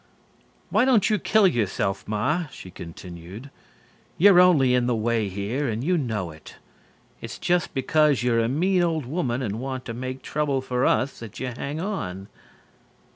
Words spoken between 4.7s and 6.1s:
in the way here and you